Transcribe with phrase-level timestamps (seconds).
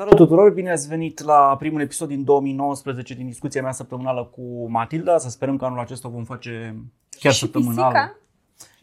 [0.00, 4.70] Salut tuturor, bine ați venit la primul episod din 2019 din discuția mea săptămânală cu
[4.70, 5.18] Matilda.
[5.18, 6.82] Să sperăm că anul acesta o vom face
[7.18, 7.92] chiar și săptămânal.
[7.92, 8.16] pisica?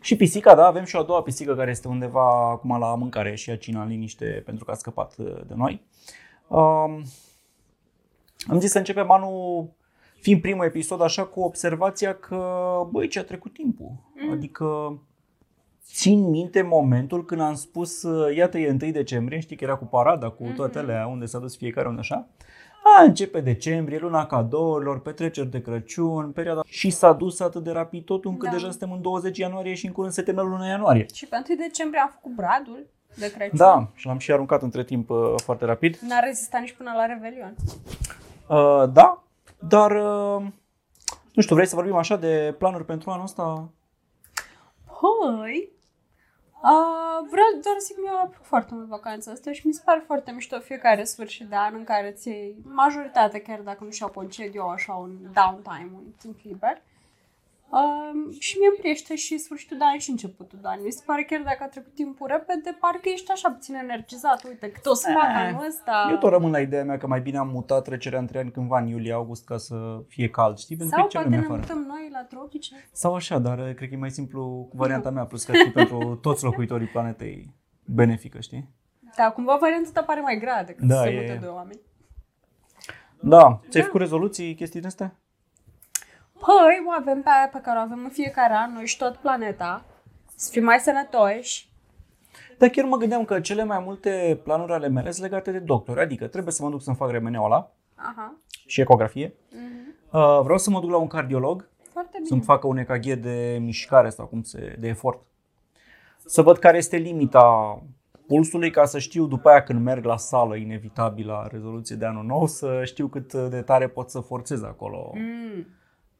[0.01, 3.35] Și pisica, da, avem și o a doua pisică care este undeva acum la mâncare
[3.35, 5.85] și a cina în liniște pentru că a scăpat uh, de noi.
[6.47, 7.03] Um,
[8.47, 9.69] am zis să începem anul,
[10.21, 12.41] fiind primul episod, așa cu observația că,
[12.91, 13.91] băi, ce a trecut timpul.
[14.13, 14.31] Mm.
[14.31, 14.97] Adică
[15.93, 19.85] țin minte momentul când am spus, uh, iată e 1 decembrie, știi că era cu
[19.85, 20.89] parada, cu toate Mhm.
[20.89, 22.27] alea, unde s-a dus fiecare, unde așa.
[22.97, 26.61] A, începe decembrie, luna cadourilor, petreceri de Crăciun, perioada...
[26.65, 28.55] Și s-a dus atât de rapid totul încât Da.
[28.55, 31.05] deja suntem în 20 ianuarie și în curând se termină luna ianuarie.
[31.13, 33.57] Și pe 1 decembrie am făcut bradul de Crăciun.
[33.57, 35.95] Da, și l-am și aruncat între timp uh, foarte rapid.
[35.97, 37.55] N-a rezistat nici până la Revelion.
[38.47, 39.23] Uh, da,
[39.59, 40.45] dar uh,
[41.33, 43.69] nu știu, vrei să vorbim așa de planuri pentru anul ăsta?
[44.85, 45.69] Păi,
[46.61, 50.03] uh, vreau doar să zic, mi-a plăcut foarte mult vacanța asta și mi se pare
[50.05, 54.09] foarte mișto fiecare sfârșit de an în care ți iei majoritatea, chiar dacă nu și-au
[54.09, 56.71] concediu, au așa un downtime, un timp liber.
[56.75, 56.96] Uh,
[58.39, 60.79] și mie îmi priește și sfârșitul de an și începutul de an.
[60.83, 64.43] Mi se pare chiar dacă a trecut timpul repede, parcă ești așa puțin energizat.
[64.47, 66.07] Uite, cât o să fac Eh, anul ăsta.
[66.11, 68.79] Eu tot rămân la ideea mea că mai bine am mutat trecerea între ani cândva
[68.79, 70.77] în iulie-august ca să fie cald, știi?
[70.77, 71.73] Pentru Sau că e poate cel ne mai afară.
[71.75, 72.75] mutăm noi la tropice.
[72.91, 75.71] Sau așa, dar uh, cred că e mai simplu cu varianta mea, plus că și
[75.71, 77.53] pentru toți locuitorii planetei
[77.85, 78.69] benefică, știi?
[79.15, 81.79] Da, cumva varianta ta pare mai grea decât Da, să se e- mute doi oameni.
[83.19, 83.87] Da, ți-ai Da.
[83.87, 85.15] făcut rezoluții, chestii din astea?
[86.39, 89.15] Păi, o avem pe aia pe care o avem în fiecare an, noi și tot
[89.15, 89.85] planeta.
[90.35, 91.69] Să fim mai sănătoși.
[92.57, 95.99] Dar chiar mă gândeam că cele mai multe planuri ale mele sunt legate de doctori,
[96.01, 98.35] adică trebuie să mă duc să-mi fac remeneaua ăla Aha.
[98.65, 99.33] și ecografie.
[99.51, 99.95] Mhm.
[100.11, 102.25] Uh, vreau să mă duc la un cardiolog Foarte bine.
[102.27, 105.21] să-mi facă un EKG de mișcare sau cum se, de efort.
[106.25, 107.81] Să văd care este limita
[108.27, 112.23] pulsului ca să știu după aia când merg la sală, inevitabil la rezoluție de anul
[112.23, 115.67] nou, să știu cât de tare pot să forțez acolo Mm.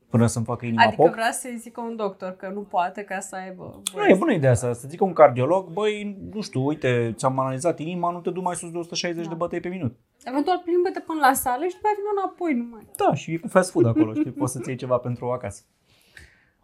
[0.09, 1.11] Până să-mi facă inima Adică pop.
[1.11, 4.51] vrea să-i zică un doctor că nu poate ca să aibă Nu, e bună ideea
[4.51, 8.41] asta, să zică un cardiolog, băi, nu știu, uite, ți-am analizat inima, nu te du
[8.41, 9.29] mai sus de 160 Da.
[9.29, 9.95] de bătăi pe minut.
[10.23, 12.87] Eventual plimbă-te până la sală și după aia vină înapoi numai.
[12.95, 15.63] Da, și e cu fast food acolo, știi, poți să-ți iei ceva pentru acasă.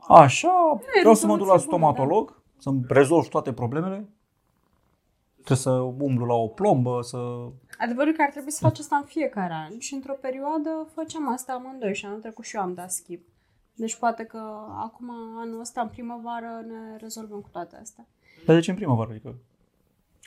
[0.08, 4.10] Așa, vreau să mă duc la rezoluție bună, stomatolog, să-mi rezolv toate problemele.
[5.34, 7.18] Trebuie să umblu la o plombă, să...
[7.80, 11.32] Adevărul e că ar trebui să faci asta în fiecare an și într-o perioadă făceam
[11.32, 13.28] asta amândoi și anul trecut și eu am dat skip.
[13.76, 14.42] Deci poate că
[14.78, 18.06] acum, anul ăsta, în primăvară, ne rezolvăm cu toate astea.
[18.46, 19.10] Dar de ce în primăvară?
[19.10, 19.36] Adică,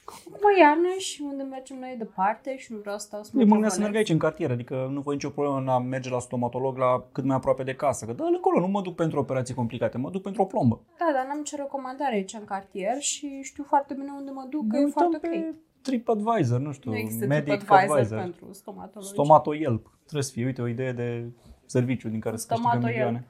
[0.08, 3.46] Acum iarnă și unde mergem noi departe și nu vreau să stau să mă eu
[3.46, 3.94] mă gândeam să provolez.
[3.94, 7.04] merg aici în cartier, adică nu voi nicio problemă în a merge la stomatolog la
[7.12, 8.06] cât mai aproape de casă.
[8.06, 10.80] Că da, acolo nu mă duc pentru operații complicate, mă duc pentru o plombă.
[10.98, 14.60] Da, dar n-am nicio recomandare aici în cartier și știu foarte bine unde mă duc,
[14.68, 15.32] că Ne e uităm foarte ok.
[15.32, 19.10] pe TripAdvisor, nu știu, Nu există Medic TripAdvisor Advisor, pentru stomatologi.
[19.10, 19.90] Stomato Yelp.
[20.02, 21.30] Trebuie să fie, uite, o idee de
[21.66, 23.26] serviciu din care să câștigăm Stomato milioane.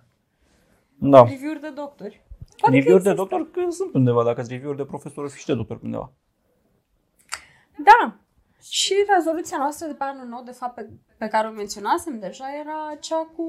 [0.98, 1.22] Da.
[1.24, 2.24] Review-uri de doctori.
[2.60, 5.38] Poate Review-uri că de doctor, că sunt undeva, dacă sunt review-uri de profesor, o fi
[5.38, 6.12] și de doctor pe undeva.
[7.84, 8.16] Da.
[8.60, 12.44] Și rezoluția noastră de pe anul nou, de fapt, pe, pe care o menționasem deja,
[12.60, 13.42] era cea cu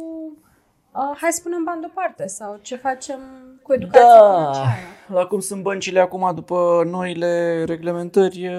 [0.92, 3.20] uh, hai să punem bani deoparte sau ce facem
[3.64, 4.70] cu educația financiară.
[5.08, 8.58] la cum sunt băncile acum după noile reglementări, e,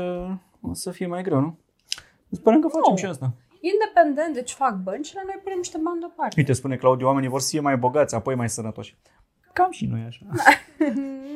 [0.60, 1.59] o să fie mai greu, nu?
[2.31, 2.97] Sperăm că facem Nu.
[2.97, 3.32] și asta.
[3.61, 6.35] Independent de ce fac băncile, noi punem niște bani deoparte.
[6.39, 8.99] Uite, spune Claudiu, oamenii vor să fie mai bogați, apoi mai sănătoși.
[9.53, 10.27] Cam și noi așa.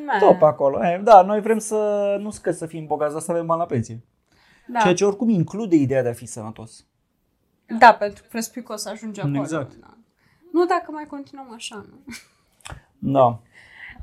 [0.07, 0.19] Na.
[0.19, 0.87] Tot pe acolo.
[0.87, 3.67] E, da, noi vrem să, nu că să fim bogați, dar să avem bani la
[3.67, 4.05] pensie.
[4.67, 4.79] da.
[4.81, 6.87] Ceea ce oricum include ideea de a fi sănătos.
[7.79, 9.39] da, pentru că presupui că o să ajunge acolo.
[9.39, 9.75] Exact.
[9.75, 9.97] Da.
[10.53, 12.15] Nu dacă mai continuăm așa, nu?
[12.99, 13.41] Da.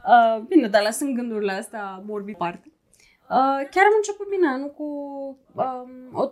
[0.05, 2.71] Uh, bine, dar lăsând gândurile astea morbid parte.
[3.29, 4.83] Uh, chiar am început bine anul cu
[5.53, 6.31] um, o,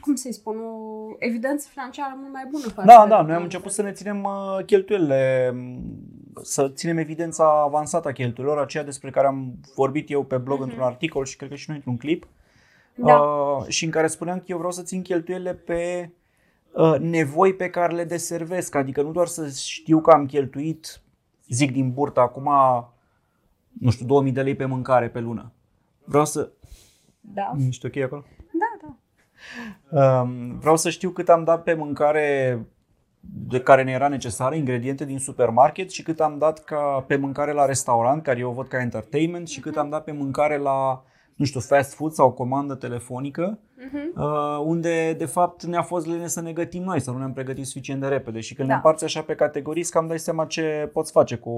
[0.00, 2.62] cum să-i spun, o evidență financiară mult mai bună.
[2.64, 3.72] față Da, de da, noi am anul început trecut.
[3.72, 5.80] să ne ținem uh, cheltuielile, m,
[6.42, 10.68] să ținem evidența avansată a cheltuielor, aceea despre care am vorbit eu pe blog Mhm.
[10.68, 12.26] într-un articol și cred că și noi într-un clip,
[12.94, 13.14] Da.
[13.20, 16.10] uh, și în care spuneam că eu vreau să țin cheltuielile pe
[16.72, 21.00] uh, nevoi pe care le deservesc, adică nu doar să știu că am cheltuit,
[21.48, 22.48] zic din burtă acum,
[23.80, 25.52] nu știu, 2000 de lei pe mâncare pe lună.
[26.04, 26.50] Vreau să...
[27.20, 28.24] Da, Ești ok acolo?
[29.90, 30.20] Da, da.
[30.20, 32.58] Um, vreau să știu cât am dat pe mâncare
[33.22, 37.52] de care ne era necesară, ingrediente din supermarket și cât am dat ca pe mâncare
[37.52, 41.04] la restaurant, care eu o văd ca entertainment și cât am dat pe mâncare la,
[41.34, 43.58] nu știu, fast food sau comandă telefonică,
[43.92, 44.20] Mhm.
[44.22, 47.66] uh, unde de fapt ne-a fost lene să ne gătim noi, să nu ne-am pregătit
[47.66, 48.74] suficient de repede și când Da.
[48.74, 51.54] ne împarți așa pe categorii, cam dai seama ce poți face cu...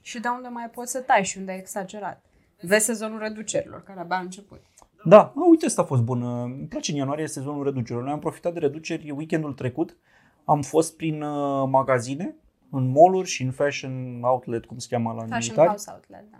[0.00, 2.22] Și de unde mai poți să tai și unde ai exagerat.
[2.60, 4.60] Vezi sezonul reducerilor, care abia a început.
[5.04, 6.22] Da, a, uite, asta a fost bun.
[6.42, 8.02] Îmi place în ianuarie sezonul reducerilor.
[8.02, 9.96] Noi am profitat de reduceri weekendul trecut.
[10.44, 12.34] Am fost prin uh, magazine,
[12.70, 15.68] în mall și în fashion outlet, cum se cheamă la Fashion militari.
[15.68, 16.38] House Outlet, da.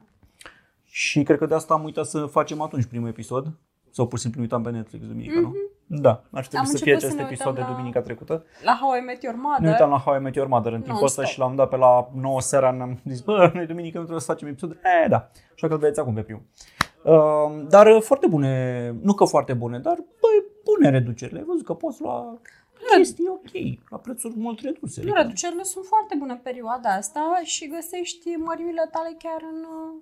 [0.85, 3.53] Și cred că de asta am uitat să facem atunci primul episod.
[3.91, 5.53] Sau pur și simplu uitam pe Netflix duminica, nu?
[5.87, 8.01] Da, ar trebui Am să fie început să acest ne episod uităm de la- duminica
[8.01, 8.45] trecută.
[8.65, 9.71] La How I Met Your Ne Mother.
[9.71, 11.25] uitam la How I Met Your Mother în timpul ăsta Non-stop.
[11.25, 14.33] și l-am dat pe la 9 seara ne-am zis, bă, noi duminică nu trebuie să
[14.33, 14.71] facem episod.
[15.05, 16.43] E, da, așa că îl vedeți acum pe primul.
[17.09, 21.39] Uh, dar uh, foarte bune, nu că foarte bune, dar băi, bune reducerile.
[21.39, 22.39] Ai văzut că poți lua
[22.97, 25.03] chestii ok, la prețuri mult reduse.
[25.05, 29.95] Nu, reducerile sunt foarte bune în perioada asta și găsești mărimile tale chiar în uh,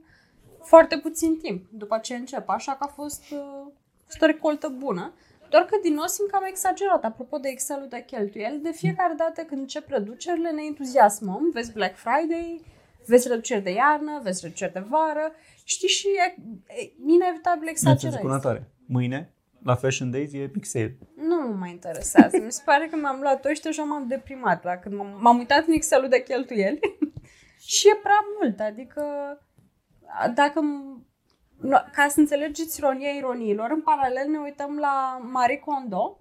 [0.63, 2.49] foarte puțin timp după ce încep.
[2.49, 3.73] Așa că a fost, uh,
[4.05, 5.13] fost o recoltă bună.
[5.51, 7.05] Doar că din nou simt că am exagerat.
[7.05, 11.51] Apropo de Excel-ul de cheltuieli, de fiecare dată când încep reducerile ne entuziasmăm.
[11.53, 12.65] Vezi Black Friday,
[13.07, 15.33] vezi reduceri de iarnă, vezi reduceri de vară.
[15.69, 16.35] Știi și e,
[16.81, 18.17] e inevitabil Ce exagerezi.
[18.17, 18.71] zic una tare.
[18.87, 19.33] Mâine,
[19.63, 20.99] la Fashion Days, e Epic Sale.
[21.17, 22.37] Nu mă mai interesează.
[22.41, 25.67] Mi se pare că mi-am luat ăștia și m-am deprimat la când m-am, m-am uitat
[25.67, 26.79] în Excel-ul de cheltuieli
[27.77, 28.61] și e prea mult.
[28.61, 29.03] Adică
[30.35, 31.05] dacă m-
[31.61, 36.21] nu, ca să înțelegeți ironia ironiilor, în paralel ne uităm la Marie Kondo,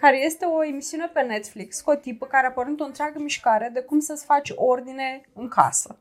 [0.00, 3.70] care este o emisiune pe Netflix cu o tipă care a pornit o întreagă mișcare
[3.72, 5.98] de cum să-ți faci ordine în casă.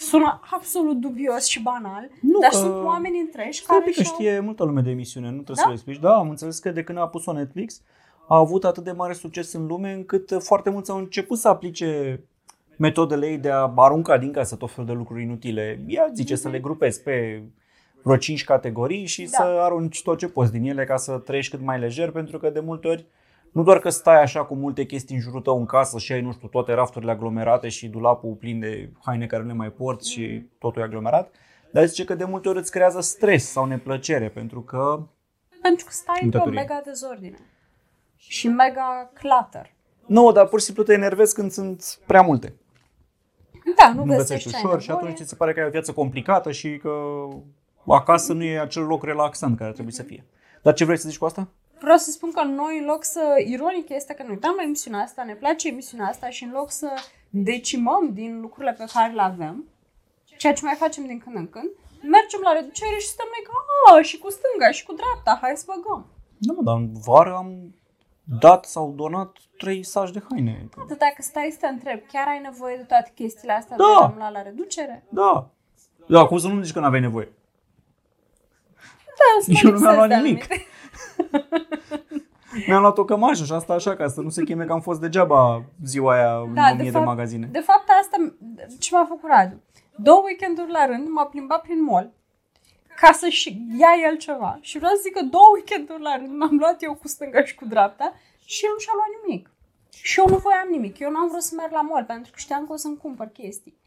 [0.00, 3.94] Sună absolut dubios și banal, Nu, dar că- sunt oameni întregi Stai un care pic
[3.96, 4.14] că și-au...
[4.18, 5.62] știe multă lume de emisiune, nu trebuie Da?
[5.62, 5.98] să le explici.
[6.00, 7.82] Da, am înțeles că de când a pus-o Netflix,
[8.28, 11.48] a avut atât de mare succes în lume încât uh, foarte mulți au început să
[11.48, 12.20] aplice
[12.76, 15.80] metodele ei de a arunca din casă tot felul de lucruri inutile.
[15.86, 17.42] Ea zice să le grupezi pe
[18.02, 19.28] vreo 5 categorii și Da.
[19.30, 22.50] să arunci tot ce poți din ele ca să trăiești cât mai lejer, pentru că
[22.50, 23.06] de multe ori
[23.52, 26.20] nu doar că stai așa cu multe chestii în jurul tău în casă și ai,
[26.20, 30.10] nu știu, toate rafturile aglomerate și dulapul plin de haine care nu le mai porți
[30.12, 31.30] și totul e aglomerat,
[31.72, 35.02] dar zice că de multe ori îți creează stres sau neplăcere, pentru că
[35.62, 36.60] Pentru că stai într-o Uitătorie.
[36.60, 37.36] mega dezordine.
[38.16, 39.72] Și mega clutter.
[40.06, 42.54] nu, dar pur și simplu te enervezi când sunt prea multe.
[43.76, 45.04] Da, nu, Nu găsești ce ai ușor și nevoie.
[45.06, 46.92] atunci ți se pare că ai o viață complicată și că
[47.86, 50.24] acasă nu e acel loc relaxant care ar trebui să fie.
[50.62, 51.48] Dar ce vrei să zici cu asta?
[51.80, 53.34] Vreau să spun că noi, în loc să...
[53.46, 56.70] Ironic este că ne uităm la emisiunea asta, ne place emisiunea asta și în loc
[56.70, 56.88] să
[57.30, 59.64] decimăm din lucrurile pe care le avem,
[60.38, 61.70] ceea ce mai facem din când în când,
[62.02, 63.52] mergem la reducere și stăm noi că,
[63.92, 66.06] a, și cu stânga și cu dreapta, hai să băgăm.
[66.38, 67.74] Nu, mă, dar în vară am
[68.40, 70.68] dat sau donat trei saci de haine.
[70.78, 73.84] Atât dacă stai să te întrebi, chiar ai nevoie de toate chestiile astea Da.
[73.84, 75.04] de la, la, la reducere?
[75.08, 75.50] Da.
[76.06, 77.32] Da, cum să nu zici că n-aveai nevoie?
[79.20, 80.44] Da, îți Eu nu mi-am luat lipsesc de nimic.
[80.50, 80.68] anumite-
[82.66, 85.00] Mi-am luat o cămașă și asta așa, ca să nu se cheme că am fost
[85.00, 87.48] degeaba ziua aia în Da, 1000 de de, fapt- magazine.
[87.52, 88.16] De fapt, asta
[88.78, 89.62] ce m-a făcut Radu.
[89.96, 92.10] Două weekenduri la rând m-a plimbat prin mall
[93.00, 93.48] ca să-și
[93.78, 94.58] ia el ceva.
[94.60, 97.54] Și vreau să zic că două weekenduri la rând m-am luat eu cu stânga și
[97.54, 98.12] cu dreapta
[98.44, 99.50] și el nu și-a luat nimic.
[99.90, 100.98] Și eu nu voiam nimic.
[100.98, 103.78] Eu n-am vrut să merg la mall pentru că știam că o să-mi cumpăr chestii.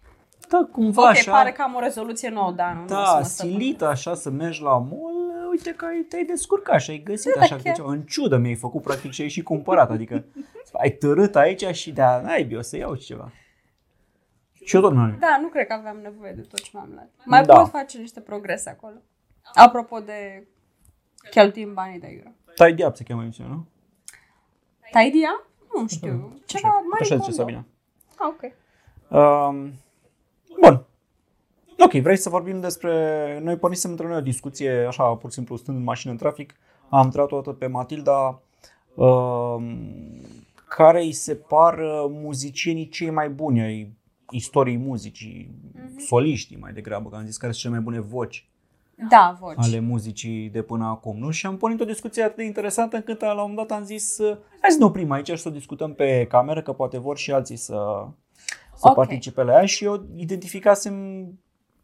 [0.49, 1.31] Da, cumva ok, așa.
[1.31, 2.79] pare că am o rezoluție nouă, dar nu.
[2.79, 3.51] nu o să Da, mă stăpân.
[3.51, 5.12] silită așa să mergi la mall,
[5.53, 7.75] uite că ai, te-ai descurcat și ai găsit Da, așa chiar.
[7.75, 7.91] ceva.
[7.91, 10.25] În ciudă mi-ai făcut practic și ai și cumpărat, adică
[10.81, 13.31] ai târât aici și de-a naibii o să iau ceva.
[14.65, 16.89] Și eu tot nu am Da, nu cred că aveam nevoie de tot ce m-am
[16.93, 17.09] luat.
[17.25, 17.57] Mai Da.
[17.57, 18.95] pot face niște progrese acolo.
[19.53, 20.47] Apropo de
[21.31, 22.29] cheltuim banii de euro.
[22.55, 23.67] Tidy Up se cheamă emisiunea, nu?
[25.01, 25.43] Tidia?
[25.75, 26.41] Nu știu.
[26.45, 27.65] Ceva mai Așa zice Sabina.
[28.17, 28.41] Ah, ok.
[29.19, 29.73] Um,
[30.61, 30.85] bun.
[31.83, 33.39] Ok, vrei să vorbim despre...
[33.43, 36.55] Noi pornisem între noi o discuție, așa, pur și simplu, stând în mașină în trafic.
[36.89, 38.41] Am întrebat o dată pe Matilda
[38.95, 39.77] um,
[40.67, 43.93] care îi se par uh, muzicienii cei mai buni ai
[44.31, 45.49] istoriei muzicii,
[46.07, 48.47] soliștii mai degrabă, că am zis care sunt cele mai bune voci
[49.09, 49.55] Da, voci.
[49.57, 51.29] ale muzicii de până acum, nu?
[51.29, 54.17] Și am pornit o discuție atât de interesantă încât la un moment dat am zis
[54.17, 57.17] uh, hai să ne oprim aici și să o discutăm pe cameră, că poate vor
[57.17, 58.07] și alții să,
[58.75, 58.95] să Ok.
[58.95, 60.93] participe la ea și eu identificasem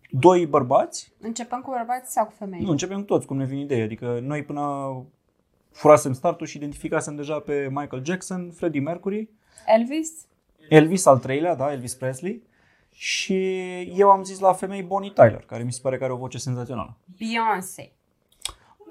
[0.10, 2.62] doi bărbați, Începem cu bărbați sau cu femei?
[2.62, 4.96] nu, începem cu toți, cum ne vine idee, adică noi până
[5.72, 9.30] furasem startul și identificasem deja pe Michael Jackson, Freddie Mercury,
[9.66, 10.12] Elvis?
[10.70, 12.44] Elvis al treilea, da, Elvis Presley,
[12.92, 13.58] și
[13.96, 16.38] eu am zis la femei Bonnie Tyler, care mi se pare că are o voce
[16.38, 16.98] senzațională.
[17.18, 17.92] Beyoncé.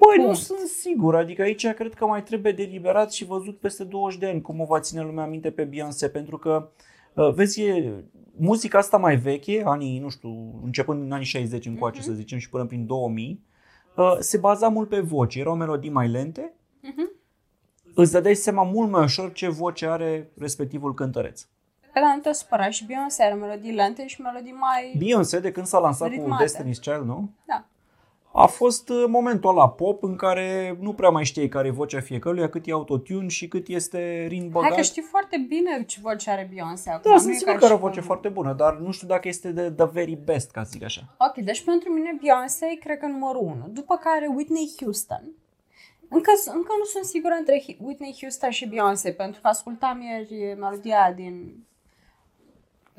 [0.00, 0.38] Băi, nu Punct.
[0.38, 4.40] sunt sigur, adică aici cred că mai trebuie deliberat și văzut peste 20 de ani
[4.40, 6.68] cum o va ține lumea minte pe Beyoncé, pentru că,
[7.14, 8.04] uh, vezi, e,
[8.38, 12.48] muzica asta mai veche, anii, nu știu, începând din anii 60 încoace, să zicem, și
[12.48, 13.40] până prin 2000,
[13.96, 16.52] uh, se baza mult pe voce, erau melodii mai lente,
[16.82, 17.10] Mhm.
[17.94, 21.46] îți dădeai seama mult mai ușor ce voce are respectivul cântăreț.
[21.92, 24.94] Pe la nu te supăra și Beyoncé are melodii lente și melodii mai...
[24.98, 26.44] Beyoncé, de când s-a lansat cu Ritmate.
[26.44, 27.30] Destiny's Child, nu?
[27.46, 27.64] Da.
[28.42, 32.00] A fost uh, momentul ăla pop în care nu prea mai știi care e vocea
[32.00, 34.68] fiecăruia, cât e autotune și cât este rin băgat.
[34.68, 37.10] Hai că știi foarte bine ce voce are Beyoncé acum.
[37.10, 38.76] Da, nu sunt e sigur ca că are o și voce cum- foarte bună, dar
[38.76, 41.16] nu știu dacă este de the very best, ca să zic așa.
[41.18, 43.68] Ok, deci pentru mine Beyoncé e, cred că numărul unu.
[43.68, 45.22] După care Whitney Houston.
[46.08, 50.54] Încă, încă nu sunt sigură între Hi- Whitney Houston și Beyoncé, pentru că ascultam ieri
[50.58, 51.66] melodia din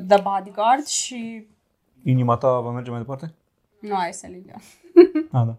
[0.07, 1.47] The Bodyguard și
[2.03, 3.33] Inima ta va merge mai departe?
[3.79, 4.55] nu ai Celine
[5.11, 5.27] Dion.
[5.39, 5.55] Ah, da.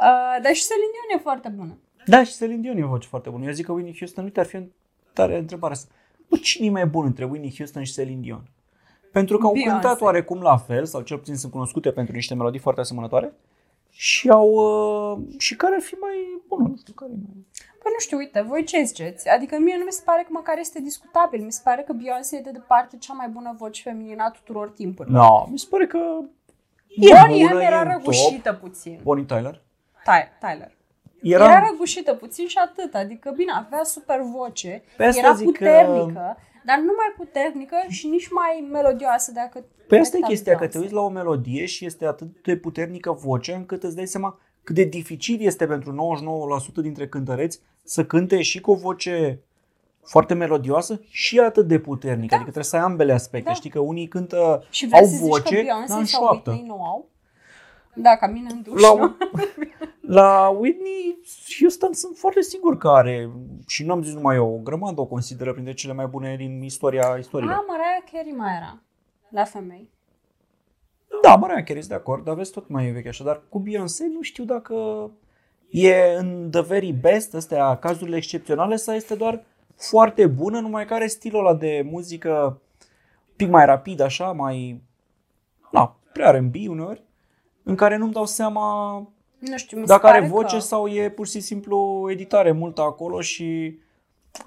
[0.00, 1.78] Uh, dar și Celine Dion e foarte bună.
[2.06, 3.44] Da, și Celine Dion e o voce foarte bună.
[3.44, 4.60] Eu zic că Whitney Houston, uite, ar fi o
[5.12, 5.92] tare întrebare asta.
[6.28, 8.42] Bă, cine e mai bun între Whitney Houston și Celine Dion?
[9.12, 9.72] Pentru că au Beyoncé.
[9.72, 13.32] cântat oarecum la fel, sau cel puțin sunt cunoscute pentru niște melodii foarte asemănătoare,
[13.90, 17.46] și au uh, și care ar fi mai bună, nu știu care e mai...
[17.82, 19.28] Păi nu știu, uite, voi ce ziceți?
[19.28, 21.44] Adică mie nu mi se pare că măcar este discutabil.
[21.44, 24.70] Mi se pare că Beyoncé e de departe cea mai bună voce feminină a tuturor
[24.70, 25.22] timpurilor.
[25.22, 26.24] No, mi se pare că e
[26.98, 27.96] Bonnie bună, M e era în top.
[27.96, 29.00] răgușită puțin.
[29.02, 29.62] Bonnie Tyler.
[30.04, 30.76] Ty- Tyler.
[31.22, 32.94] Era, Era răgușită puțin și atât.
[32.94, 37.76] Adică, bine, avea super voce, Pe asta era zic că- puternică, dar nu mai puternică
[37.88, 40.76] și nici mai melodioasă decât Pe asta e decât chestia, că Beyoncé.
[40.78, 44.38] te uiți la o melodie și este atât de puternică vocea încât îți dai seama
[44.62, 49.40] cât de dificil este pentru 99% dintre cântăreți să cânte și cu o voce
[50.08, 52.34] foarte melodioasă și atât de puternică.
[52.34, 53.48] Adică trebuie să ai ambele aspecte.
[53.48, 53.54] Da.
[53.54, 56.22] Știi că unii cântă, Și vrei au să zici că voce, Beyoncé dar în sau
[56.22, 56.50] șoaptă.
[56.50, 57.08] Whitney nu au?
[57.94, 59.16] Da, ca mine în duș, La, nu?
[60.18, 61.18] la Whitney
[61.58, 63.30] Houston sunt foarte sigur că are,
[63.66, 66.62] și nu am zis numai eu, o grămadă o consideră printre cele mai bune din
[66.62, 67.50] istoria istoriei.
[67.50, 68.78] Ah, Mariah Carey mai era.
[69.28, 69.90] La femei.
[71.22, 73.24] Da, Mariah Carey, sunt de acord, dar vezi tot mai e veche așa.
[73.24, 74.74] Dar cu Beyoncé nu știu dacă
[75.70, 79.44] e în the very best, astea cazurile excepționale, sau este doar
[79.78, 82.60] foarte bună, numai care stilul ăla de muzică
[83.28, 84.82] un pic mai rapid, așa, mai,
[85.70, 87.02] na, prea R&B uneori,
[87.62, 88.96] în care nu-mi dau seama
[89.38, 90.60] Nu știu, mi se dacă pare are voce că...
[90.62, 93.78] sau e pur și simplu editare multă acolo și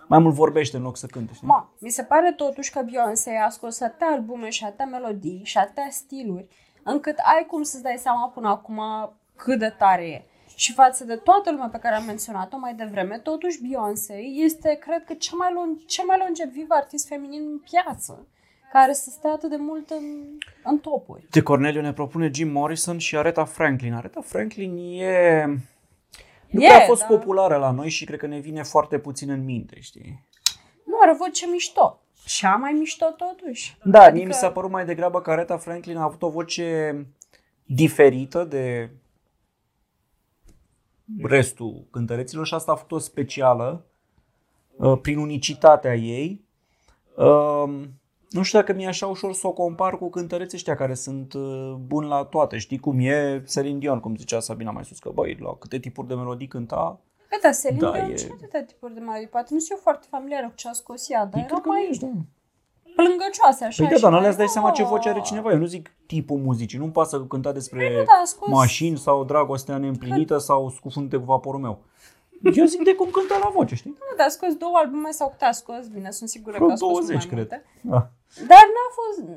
[0.07, 1.33] mai mult vorbește în loc să cânte.
[1.33, 1.47] Știi?
[1.47, 5.57] Ma, mi se pare totuși că Beyoncé a scos atâtea albume și atâtea melodii și
[5.57, 6.47] atâtea stiluri,
[6.83, 8.81] încât ai cum să-ți dai seama până acum
[9.35, 10.25] cât de tare e.
[10.55, 15.03] Și față de toată lumea pe care am menționat-o mai devreme, totuși Beyoncé este, cred
[15.03, 18.27] că, cea mai, lung- cel mai longeviv artist feminin în piață,
[18.74, 20.03] care să stea atât de mult în,
[20.63, 21.27] în topuri.
[21.29, 23.93] De Corneliu ne propune Jim Morrison și Aretha Franklin.
[23.93, 25.46] Aretha Franklin e...
[26.48, 27.08] Nu E, prea a fost da.
[27.08, 30.25] populară la noi și cred că ne vine foarte puțin în minte, știi?
[30.86, 32.00] Nu, are voce mișto.
[32.25, 33.77] Și a mai mișto totuși.
[33.84, 34.12] Da, adică...
[34.13, 36.96] mie Adică- mi s-a părut mai degrabă că Aretha Franklin a avut o voce
[37.65, 38.89] diferită de
[41.23, 43.85] restul cântăreților și asta a făcut-o specială
[44.75, 46.45] uh, prin unicitatea ei.
[47.17, 47.99] Um,
[48.29, 51.73] Nu știu dacă mi-e așa ușor să o compar cu cântăreții ăștia care sunt uh,
[51.85, 52.57] buni la toate.
[52.57, 56.07] Știi cum e Celine Dion, cum zicea Sabina mai sus, că băi, la câte tipuri
[56.07, 56.99] de melodii cânta.
[57.29, 59.27] Pe da, Celine Da, Dion e- și atâtea tipuri de melodii.
[59.27, 61.67] Poate nu sunt eu foarte familiară cu ce a scos ea, dar Cred erau că
[61.67, 62.11] nu mai ești, da.
[63.05, 63.81] Plângăcioase așa.
[63.84, 64.88] Păi da, și dar în mai- alea îți dai seama ce Oh.
[64.88, 65.51] voce are cineva.
[65.51, 66.77] Eu nu zic tipul muzicii.
[66.79, 68.50] Nu-mi pasă că cânta despre Nu, da, a scos...
[68.50, 71.79] mașini sau dragostea neîmplinită sau scufundete cu vaporul meu.
[72.55, 73.89] Eu zic de cum cânta la voce, știi?
[74.00, 76.74] Nu, dar a scos două albume sau câte a scos, bine, sunt sigură Vreo că
[76.74, 77.38] a scos 20, mai cred.
[77.38, 77.65] multe.
[77.81, 78.10] Da.
[78.48, 79.27] Dar n-a fost,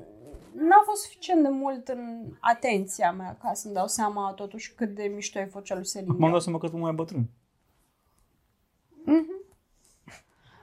[0.69, 5.13] n-a fost suficient de mult în atenția mea ca să-mi dau seama totuși cât de
[5.15, 6.33] mișto e vocea lui Celine Acum am Dion.
[6.33, 7.25] dat seama că sunt mai bătrân.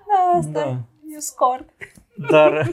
[0.08, 0.78] Da, asta Da.
[1.16, 1.66] E scor.
[2.30, 2.68] Dar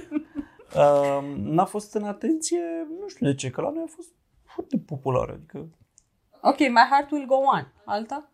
[0.76, 2.60] uh, n-a fost în atenție,
[3.00, 4.08] nu știu de ce, că la noi a fost
[4.44, 5.32] foarte populară.
[5.32, 5.68] Adică,
[6.40, 7.72] Ok, My Heart Will Go On.
[7.84, 8.30] Alta?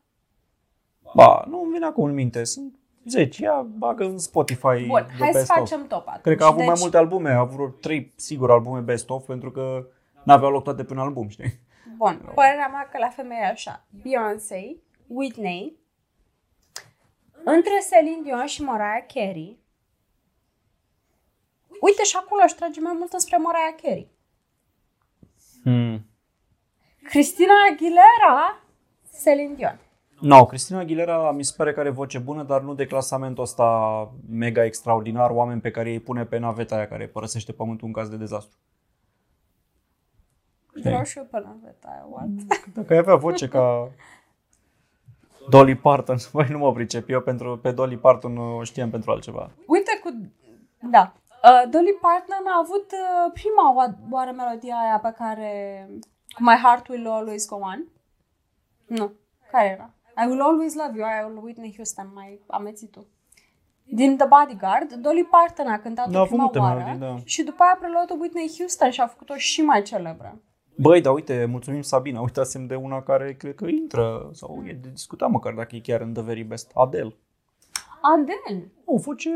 [1.15, 2.45] ba, nu îmi vine acum în minte.
[2.45, 3.43] Sunt 10.
[3.43, 5.57] Ia bagă în Spotify Bun, the hai să best of.
[5.57, 6.23] facem top atunci.
[6.23, 9.11] Cred că a avut mai Deci, multe albume, a avut vreo 3, sigur, albume best
[9.11, 9.87] of, pentru că
[10.23, 11.61] n-aveau loc toate pe un album, știi?
[11.97, 13.85] Bun, părerea mea că la femei e așa.
[14.03, 15.77] Beyoncé, Whitney,
[17.45, 19.59] între Celine Dion și Mariah Carey.
[21.87, 24.09] Uite și acolo aș trage mai mult spre Mariah Carey.
[25.63, 26.07] Hmm.
[27.03, 28.63] Cristina Aguilera,
[29.23, 29.79] Celine Dion.
[30.21, 33.69] No, Cristina Aguilera mi se pare că are voce bună, dar nu de clasamentul ăsta
[34.29, 38.09] mega extraordinar, oameni pe care îi pune pe naveta aia care părăsește pământul în caz
[38.09, 38.59] de dezastru.
[40.83, 42.29] Vreau și eu pe naveta aia, what?
[42.75, 43.91] Dacă ai avea voce ca
[45.49, 49.51] Dolly Parton, băi, nu mă pricep, eu pentru, pe Dolly Parton o știam pentru altceva.
[49.67, 50.31] Uite cu...
[50.91, 51.13] Da.
[51.49, 55.49] Uh, Dolly Parton a avut uh, prima oa- oară melodia aia pe care...
[56.39, 57.85] My Heart Will Always Go On.
[58.87, 59.13] Nu.
[59.51, 59.95] Care era?
[60.25, 63.07] I Will Always Love You, aia lui Whitney Houston, mai amețit tu.
[63.85, 67.17] Din The Bodyguard, Dolly Parton a cântat-o Da, a avut prima multe oară melodii, da.
[67.25, 70.43] și după aia a preluat-o Whitney Houston și a făcut-o și mai celebră.
[70.77, 74.89] Băi, dar uite, mulțumim Sabina, uitasem de una care cred că intră sau e de
[74.89, 76.71] discutat măcar dacă e chiar în The Very Best.
[76.75, 77.17] Adele.
[78.13, 78.69] Adel.
[78.85, 79.31] O voce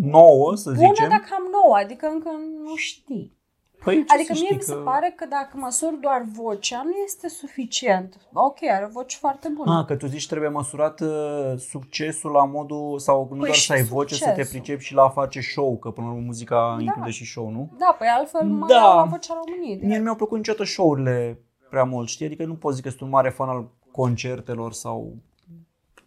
[0.00, 1.08] nouă, să Bună, zicem.
[1.08, 2.28] dar cam nouă, adică încă
[2.64, 3.38] nu știi.
[3.84, 4.80] Păi, ce Adică să mie știi mi se că...
[4.80, 8.16] pare că dacă măsori doar vocea, nu este suficient.
[8.32, 9.78] Ok, are o voce foarte bună.
[9.78, 13.66] Ah, că tu zici trebuie măsurat uh, succesul la modul, sau nu Păi doar și
[13.66, 14.60] să ai voce, să te succesul.
[14.60, 17.70] pricepi și la a face show, că până la urmă muzica include și show, nu?
[17.78, 18.74] Da, păi altfel mai Da.
[18.74, 18.94] da.
[18.94, 19.80] la vocea României.
[19.86, 21.38] Mie nu mi-au plăcut niciodată show-urile
[21.70, 22.26] prea mult, știi?
[22.26, 25.14] Adică nu pot zic că sunt un mare fan al concertelor sau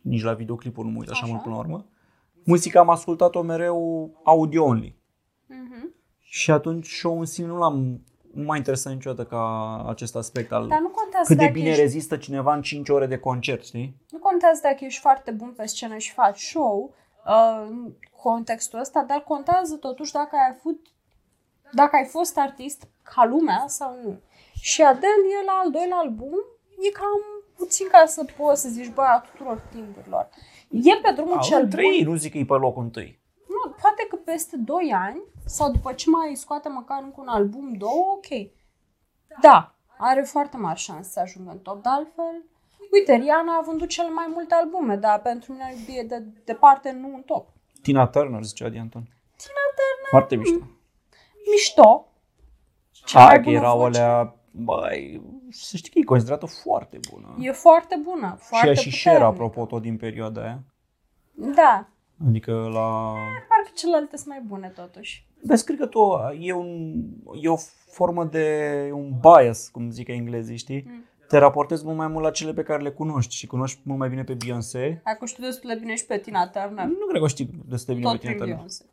[0.03, 1.31] nici la videoclipuri nu mă uit așa, Așa.
[1.31, 1.85] mult până la urmă.
[2.43, 4.95] Muzica am ascultat-o mereu audio-only.
[5.47, 5.93] Mhm.
[6.19, 8.01] Și atunci show în sine nu l-am
[8.33, 11.69] nu m-a interesat niciodată ca acest aspect al Dar nu contează cât de dacă bine
[11.69, 13.97] ești, rezistă cineva în 5 ore de concert, știi?
[14.11, 16.93] nu contează dacă ești foarte bun pe scenă și faci show
[17.25, 20.87] uh, în contextul ăsta, dar contează totuși dacă ai avut
[21.71, 24.19] dacă ai fost artist ca lumea sau nu.
[24.53, 26.33] Și Adele e la al doilea album,
[26.87, 30.29] e cam puțin ca să poți să zici, bă, a tuturor timpurilor.
[30.69, 31.91] E pe drumul Au, cel între bun.
[31.91, 33.19] ei nu zic că e pe locul întâi.
[33.47, 37.73] Nu, poate că peste 2 ani sau după ce mai scoate măcar încă un album,
[37.73, 38.49] două, ok.
[39.41, 42.43] Da, are foarte mari șanse să ajungă în top, de altfel.
[42.91, 47.07] Uite, Rihanna a vândut cele mai multe albume, dar pentru mine e de departe nu
[47.15, 47.47] în top.
[47.81, 49.01] Tina Turner, zicea Adi Anton.
[49.35, 50.65] Tina Turner, Foarte mișto.
[51.51, 52.07] mișto.
[52.91, 53.99] Cea mai Hai că bună erau voce.
[53.99, 57.35] alea, băi, să știi că e considerată foarte bună.
[57.39, 59.25] E foarte bună, și foarte ea și Cher, puternică.
[59.43, 60.63] apropo, tot din perioada aia.
[61.55, 61.87] Da,
[62.27, 63.13] Adică la...
[63.49, 65.27] parcă celelalte sunt mai bune totuși.
[65.41, 65.99] Vezi, cred că tu,
[66.39, 66.93] e, un,
[67.41, 67.55] e o
[67.91, 70.83] formă de un bias, cum zic englezii, știi?
[70.87, 71.03] Mm.
[71.27, 74.09] Te raportezi mult mai mult la cele pe care le cunoști și cunoști mult mai
[74.09, 75.01] bine pe Beyoncé.
[75.03, 76.85] Acum știu destul de bine și pe Tina Turner.
[76.85, 78.31] Nu cred că o știi destul de bine Tot pe tine.
[78.33, 78.55] prin Turner.
[78.55, 78.85] Beyoncé.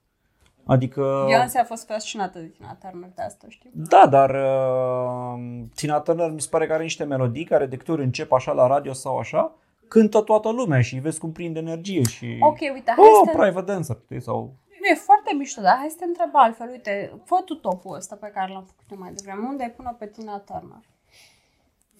[0.70, 1.24] Adică...
[1.26, 3.70] Beyoncé a fost fascinată de Tina Turner de asta, știi?
[3.74, 7.92] Da, dar uh, Tina Turner mi se pare că are niște melodii care de câte
[7.92, 9.52] ori încep așa la radio sau așa,
[9.88, 12.36] cântă toată lumea și vezi cum prinde energie și...
[12.40, 13.38] Ok, uite, hai Oh, să...
[13.38, 14.54] private dancer, știi, sau...
[14.80, 16.68] Nu, e foarte mișto, dar hai să te întreb altfel.
[16.70, 19.46] Uite, fă tu topul ăsta pe care l-am făcut eu mai devreme.
[19.48, 20.82] Unde ai pune pe Tina Turner?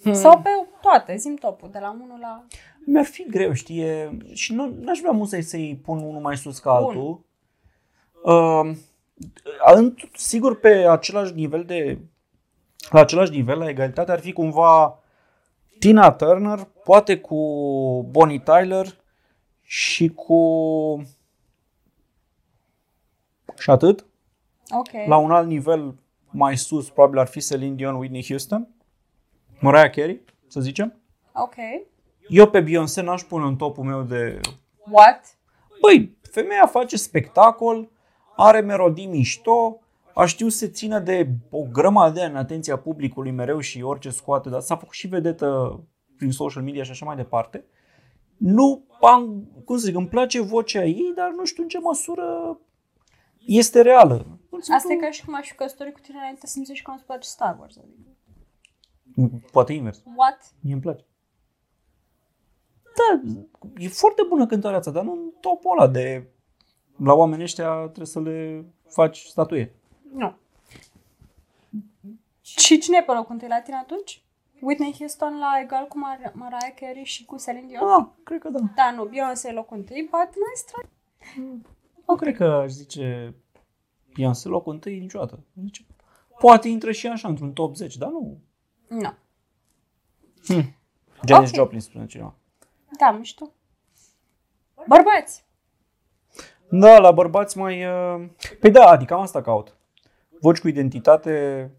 [0.03, 0.13] Hmm.
[0.13, 2.45] Sau pe toate, zim topul, de la 1 la...
[2.87, 6.59] Mi-ar fi greu, știe, și nu n-aș vrea mult să-i, să-i pun unul mai sus
[6.59, 6.89] ca Bun.
[6.89, 7.29] altul.
[8.23, 8.77] Uh,
[9.75, 11.99] în, sigur, pe același nivel de...
[12.91, 14.99] La același nivel, la egalitate, ar fi cumva
[15.79, 17.37] Tina Turner, poate cu
[18.11, 18.87] Bonnie Tyler
[19.63, 20.43] și cu...
[23.59, 24.07] Și atât.
[24.71, 25.07] Ok.
[25.07, 25.95] La un alt nivel
[26.31, 28.69] mai sus, probabil ar fi Celine Dion, Whitney Houston,
[29.61, 31.01] Mariah Carey, să zicem.
[31.33, 31.55] Ok.
[32.29, 34.41] Eu pe Beyoncé n-aș pune în topul meu de...
[34.91, 35.39] What?
[35.81, 37.91] Băi, femeia face spectacol,
[38.41, 39.81] are melodii mișto,
[40.15, 43.83] a știut să se țină de o grămadă de ani în atenția publicului mereu și
[43.83, 45.81] orice scoate, dar s-a făcut și vedetă
[46.17, 47.65] prin social media și așa mai departe.
[48.37, 52.59] Nu am, cum să zic, îmi place vocea ei, dar nu știu în ce măsură
[53.39, 54.39] este reală.
[54.49, 56.65] Pur și Asta e simplu, ca și cum aș fi căsătorit cu tine înainte să-mi
[56.65, 57.77] zici că nu-ți place Star Wars.
[57.77, 58.11] Adică.
[59.53, 60.03] Poate invers.
[60.17, 60.55] What?
[60.61, 61.05] Mie îmi place.
[62.97, 63.21] Da,
[63.77, 66.31] e foarte bună cântăreața, dar nu în topul ăla de...
[67.05, 69.75] La oamenii ăștia trebuie să le faci statuie.
[70.13, 70.37] Nu.
[72.41, 74.23] Și cine e pe locul întâi la tine atunci?
[74.61, 77.89] Whitney Houston la egal cu Mar- Mariah Carey și cu Celine Dion?
[77.89, 78.59] Ah, cred că da.
[78.75, 80.89] Da, nu, Beyoncé e locul întâi, but nice try.
[82.07, 83.35] Nu cred că aș zice
[84.15, 85.39] Beyoncé locul întâi niciodată.
[85.63, 85.87] Zice,
[86.39, 88.39] poate intră și așa într-un top 10, dar nu.
[88.89, 89.15] Nu.
[90.47, 90.75] Hm.
[91.27, 91.55] Janis Ok.
[91.55, 92.35] Joplin spune cineva.
[92.99, 93.53] Da, mișto.
[94.89, 95.45] Bărbați!
[96.71, 97.85] Da, la bărbați mai...
[97.85, 98.25] uh,
[98.61, 99.77] Păi da, adică am asta caut.
[100.41, 101.71] Voci cu identitate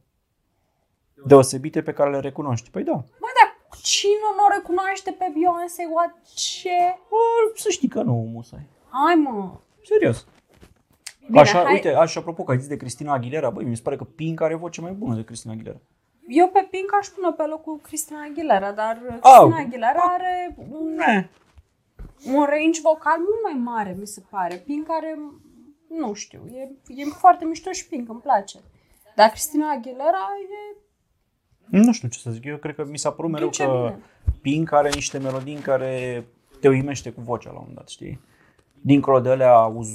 [1.25, 2.69] deosebite pe care le recunoști.
[2.69, 2.91] Păi da.
[2.93, 5.84] Bă, dar cine nu o recunoaște pe Beyoncé?
[5.93, 6.15] What?
[6.36, 6.97] Ce?
[7.10, 7.15] Bă,
[7.56, 8.67] să știi că nu, musai.
[8.89, 9.51] Hai, mă!
[9.84, 10.25] Serios.
[11.25, 13.82] Bine, așa, hai- uite, așa, apropo că ai zis de Cristina Aguilera, băi, mi se
[13.82, 15.77] pare că Pink are voce mai bună de Cristina Aguilera.
[16.27, 19.54] Eu pe Pink aș pune pe locul Cristina Aguilera, dar Cristina Au.
[19.54, 21.30] Aguilera are un, Ne.
[22.25, 24.55] Un range vocal mult mai mare, mi se pare.
[24.55, 25.19] Pink are,
[25.89, 28.60] nu știu, e, e foarte mișto și Pink, îmi place.
[29.15, 30.77] Dar Cristina Aguilera e...
[31.67, 33.99] Nu știu ce să zic, eu cred că mi s-a părut mereu duce că bine.
[34.41, 36.25] Pink are niște melodii în care
[36.60, 38.19] te uimește cu vocea la un moment dat, știi?
[38.81, 39.89] Dincolo de alea uz,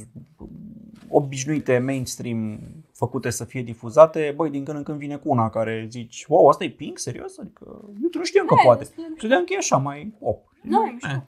[1.08, 2.60] obișnuite, mainstream,
[2.92, 6.48] făcute să fie difuzate, băi, din când în când vine cu una care zici, wow,
[6.48, 7.38] asta e Pink, serios?
[7.38, 7.64] Adică,
[8.02, 8.78] eu nu știam că Da, e poate.
[8.78, 9.26] destul de mișto.
[9.26, 10.44] Credeam că e așa, mai op.
[10.62, 11.26] Da, e mișto.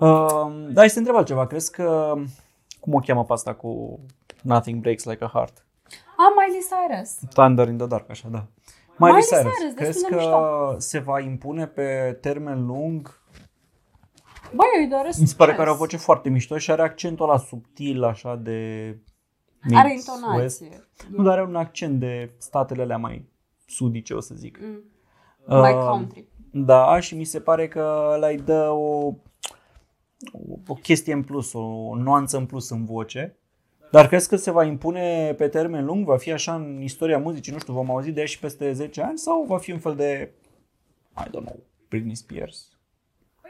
[0.00, 0.06] Eh.
[0.08, 1.46] Uh, da, este întreb altceva.
[1.46, 2.14] Crezi că,
[2.80, 4.00] cum o cheamă pe asta cu
[4.42, 5.64] Nothing Breaks Like a Heart?
[6.16, 7.30] Am Miley Cyrus.
[7.34, 8.46] Thunder in the Dark, așa, da.
[8.96, 10.78] Miley Miley Cyrus, Cyrus, crezi destul de că mișto.
[10.78, 13.18] se va impune pe termen lung?
[14.54, 15.60] Băi, eu îi doresc Mi se pare că succes.
[15.60, 18.96] are o voce foarte mișto și are accentul ăla subtil, așa de...
[19.74, 20.60] Are mix, west.
[20.60, 20.88] intonație.
[21.10, 23.28] Nu, dar are un accent de statele alea mai
[23.66, 24.58] sudice, o să zic.
[24.60, 24.82] Mm.
[25.46, 26.28] Mai Uh, country.
[26.52, 29.14] Da, și mi se pare că ăla îi dă o,
[30.32, 33.36] o, o chestie în plus, o nuanță în plus în voce.
[33.90, 36.04] Dar crezi că se va impune pe termen lung?
[36.04, 37.52] Va fi așa în istoria muzicii?
[37.52, 39.18] Nu știu, vom auzi de ea și peste 10 ani?
[39.18, 40.32] Sau va fi un fel de,
[41.16, 42.68] I don't know, Britney Spears?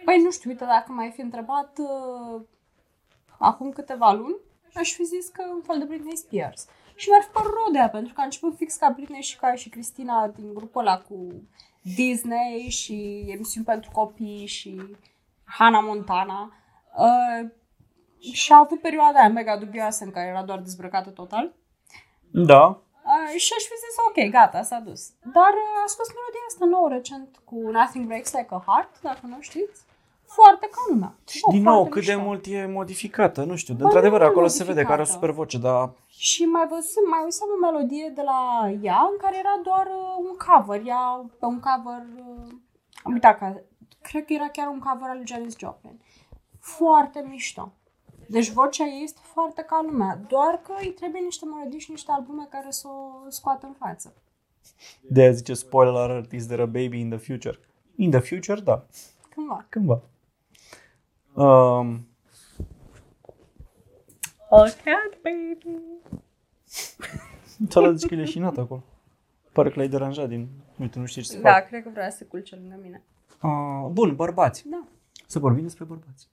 [0.05, 2.41] Păi nu știu, uite, dacă m-ai fi întrebat uh,
[3.39, 4.37] acum câteva luni,
[4.75, 6.67] aș fi zis că un fel de Britney Spears.
[6.95, 9.37] Și mi-ar fi părut rău de ea, pentru că a început fix ca Britney și
[9.37, 11.27] ca și Cristina din grupul ăla cu
[11.83, 14.83] Disney și emisiuni pentru copii și
[15.45, 16.53] Hannah Montana.
[16.97, 17.49] Uh,
[18.33, 21.53] și a avut perioada aia mega dubioasă în care era doar dezbrăcată total.
[22.31, 22.65] Da.
[22.67, 25.03] Uh, și aș fi zis, ok, gata, s-a dus.
[25.37, 29.21] Dar uh, a scos melodia asta nouă recent cu Nothing Breaks Like a Heart, dacă
[29.23, 29.89] nu știți.
[30.27, 31.15] Foarte ca lumea.
[31.29, 32.27] Și Oh, din nou, foarte cât de mișto.
[32.29, 33.75] mult e modificată, nu știu.
[33.75, 35.27] De Bă, într-adevăr, nu e acolo se vede că are o modificată.
[35.27, 38.41] super voce, dar Și mai văzut, mai auzisem o melodie de la
[38.83, 40.81] ea în care era doar uh, un cover.
[40.87, 41.03] Ea
[41.41, 42.53] pe un cover, uh,
[43.03, 43.47] am uitat că,
[44.03, 46.01] cred că era chiar un cover al lui Janis Joplin.
[46.61, 47.73] Foarte mișto.
[48.29, 52.11] Deci vocea ei este foarte ca lumea, doar că îi trebuie niște melodii și niște
[52.13, 54.15] albume care să o scoată în față.
[55.09, 57.59] de aia zice spoiler alert, is there a baby in the future?
[57.97, 58.87] In the future, da.
[59.35, 59.67] Cândva.
[59.69, 60.01] Cândva.
[61.35, 62.07] Um,
[64.51, 65.79] A cat baby.
[67.69, 68.83] Ți-a zis că e leșinat acolo.
[69.53, 70.49] Pare că l-ai deranjat din...
[70.79, 71.67] Uite, nu știi ce să Da, fac.
[71.67, 73.03] cred că vrea să se culce lângă mine.
[73.43, 74.69] Uh, bun, bărbați.
[74.69, 74.85] Da.
[75.27, 76.29] Să vorbim despre bărbați.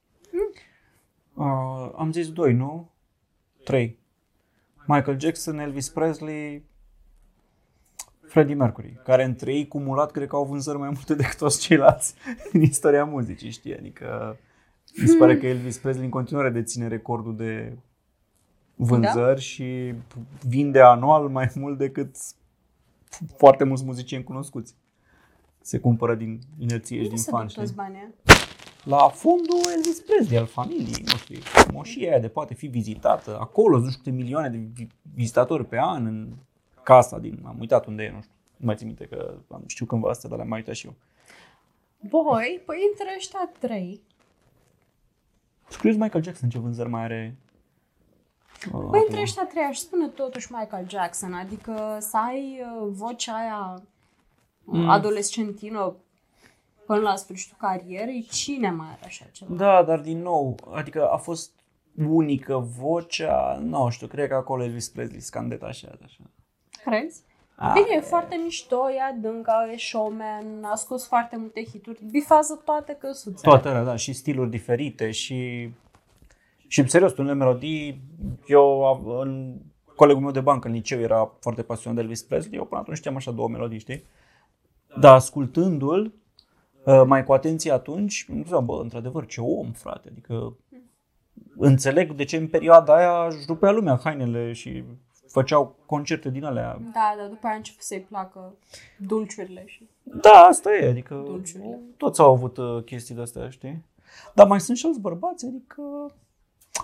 [1.34, 2.90] Uh, am zis doi, nu?
[3.64, 4.00] Trei.
[4.86, 6.64] Michael Jackson, Elvis Presley,
[8.28, 12.14] Freddie Mercury, care între ei cumulat cred că au vânzări mai multe decât toți ceilalți
[12.52, 13.78] în istoria muzicii, știi?
[13.78, 14.38] Adică
[15.02, 17.78] mi se pare că Elvis Presley în continuare deține recordul de
[18.76, 19.42] vânzări da?
[19.42, 19.94] și
[20.48, 22.16] vinde anual mai mult decât
[23.38, 24.76] foarte mulți muzicieni cunoscuți.
[25.62, 27.62] Se cumpără din inerție și Unde din se fan, duc știi?
[27.62, 28.37] toți banii ăia?
[28.88, 31.40] La fondul Elvis Presley al familiei, nu știu,
[31.74, 35.78] moșia aia de poate fi vizitată, acolo, nu știu câte milioane de vi- vizitatori pe
[35.80, 36.34] an în
[36.84, 39.86] casa din, am uitat unde e, nu știu, nu mai țin minte că am, știu
[39.86, 40.94] cândva asta, dar le-am mai uitat și eu.
[42.10, 44.02] Boi, păi între ăștia trei.
[45.70, 47.36] Scrieți Michael Jackson ce vânzări mai are
[48.66, 49.04] uh, Păi acum.
[49.08, 53.82] între ăștia trei aș spune totuși Michael Jackson, adică să ai uh, vocea aia
[54.70, 54.80] Mm.
[54.80, 54.90] mm.
[54.90, 55.96] adolescentină
[56.88, 59.54] până la sfârșitul carierei, cine mai are așa ceva?
[59.56, 61.52] Da, dar din nou, adică a fost
[62.08, 66.18] unică vocea, nu știu, cred că acolo Elvis Presley scandet așa, așa.
[66.86, 67.22] Crezi?
[67.56, 72.62] A, Bine, e foarte mișto, e adâncă, e showman, a scos foarte multe hituri, bifează
[72.66, 73.52] toate căsuțele.
[73.52, 75.70] Toate alea, da, și stiluri diferite și
[76.68, 78.02] și serios, unele melodii,
[78.48, 79.56] eu am- în
[79.96, 82.98] colegul meu de bancă în liceu era foarte pasionat de Elvis Presley, eu până atunci
[82.98, 84.04] știam așa două melodii, știi?
[85.00, 86.12] Dar ascultându-l uh,
[87.06, 90.58] mai cu atenție atunci, îmi ziceam, bă, într-adevăr, ce om, frate, adică
[91.58, 94.84] înțeleg de ce în perioada aia își rupea lumea hainele și
[95.28, 96.80] făceau concerte din alea.
[96.94, 98.56] Da, dar după aia a început să-i placă
[98.98, 99.88] dulciurile și...
[100.04, 101.80] Da, asta e, adică Dulciurile.
[101.98, 103.84] toți au avut uh, chestii de astea, știi?
[104.34, 105.82] Dar mai sunt și alți bărbați, adică...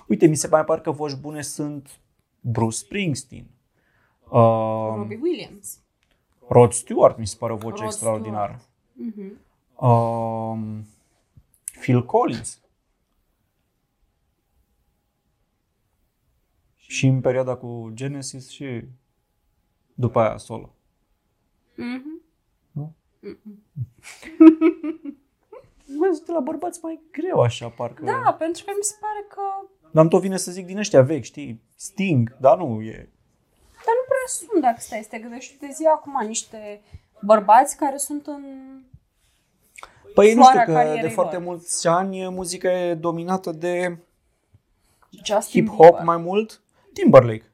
[0.08, 1.90] Uite, mi se mai par că voci bune sunt
[2.40, 3.46] Bruce Springsteen,
[4.30, 5.80] uh, Robbie Williams.
[6.48, 8.62] Rod Stewart mi se pare o voce Rod extraordinară,
[8.94, 9.38] Mhm.
[9.88, 10.58] Uh,
[11.80, 12.62] Phil Collins.
[16.76, 18.84] Și în perioada cu Genesis și
[19.94, 20.74] după aia solo.
[21.76, 22.22] Mhm.
[22.72, 22.94] Nu?
[24.40, 25.18] Mhm.
[26.00, 28.04] Vezi, de la bărbați mai greu așa, parcă.
[28.04, 29.42] Da, pentru că mi se pare că
[29.92, 31.62] Dar tot vine să zic din ăștia vechi, știi?
[31.76, 33.10] Sting, dar nu e.
[33.86, 35.56] Dar nu prea sunt, dacă stai să te gândești.
[35.56, 36.82] Te zi acum niște
[37.22, 38.44] bărbați care sunt în...
[40.14, 41.44] Păi nu știu Floarea că carierei de foarte lor.
[41.46, 43.98] mulți ani muzica e dominată de
[45.24, 46.04] Justin hip-hop Bieber.
[46.04, 46.62] mai mult.
[46.94, 47.52] Timberlake,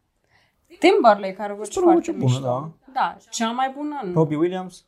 [0.80, 2.46] Timberlake care voce Spune o foarte voce bună, mișto.
[2.46, 2.72] da.
[2.94, 4.14] Da, cea mai bună nu.
[4.14, 4.86] Robbie Williams.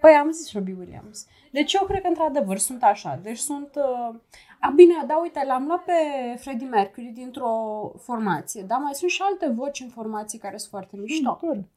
[0.00, 1.26] Păi am zis Robbie Williams.
[1.50, 3.18] Deci eu cred că într-adevăr sunt așa.
[3.22, 3.70] Deci sunt...
[3.74, 4.14] Uh...
[4.60, 5.92] A, bine, da, uite, l-am luat pe
[6.38, 7.52] Freddie Mercury dintr-o
[7.98, 11.34] formație, dar mai sunt și alte voci în formații care sunt foarte mișto.
[11.40, 11.68] Care?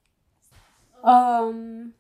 [1.03, 1.95] Um,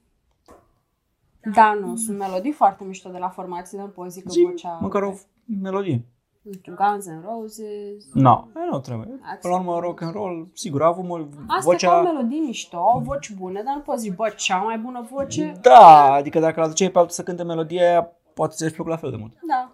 [1.55, 4.41] da, nu, sunt melodii foarte mișto de la formații, dar nu pot zic că Zi,
[4.51, 4.77] vocea...
[4.81, 5.13] măcar o
[5.61, 6.05] melodie.
[6.41, 8.13] nu știu, Guns N' Roses.
[8.13, 9.19] No, e, nu trebuie.
[9.31, 11.89] Ați- Până la urmă, rock and roll, sigur, a avut mult Asta vocea...
[11.89, 15.53] ca melodii mișto, au voci bune, dar nu poți zici, bă, cea mai bună voce.
[15.61, 18.97] Da, adică dacă îl aduceai pe altul să cânte melodia aia, poate să-ți plăcut la
[18.97, 19.33] fel de mult.
[19.47, 19.71] Da,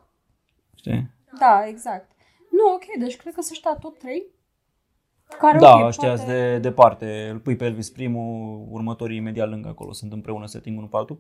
[0.76, 1.10] Știi?
[1.40, 2.12] da, exact.
[2.52, 4.24] Nu, ok, deci cred că să ăștia top 3.
[5.40, 7.30] Care, Da, ok, ăștia poate- de departe.
[7.32, 9.92] Îl pui pe Elvis primul, următorii imediat lângă acolo.
[9.94, 11.20] Sunt împreună setting unul pe altul.